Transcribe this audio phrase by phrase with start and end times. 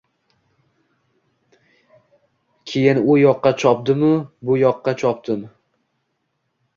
[2.71, 5.45] Keyin u yoqqa chopdim-bu yoqqa chopdim